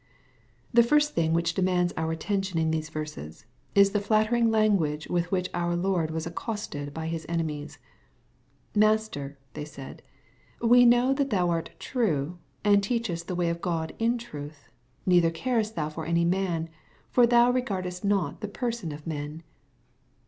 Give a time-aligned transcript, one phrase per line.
[0.73, 5.47] The first thing which demands our attention in these verses, is thejlattering language with which
[5.53, 7.77] our Lord toa» accosted by His enemies."
[8.83, 10.01] Master,'' they said,"
[10.59, 14.69] we know that thou art true, and teachest the way of God in truth,
[15.05, 16.69] neither carest thou for any man;
[17.11, 19.43] for thou regardest not the person of men."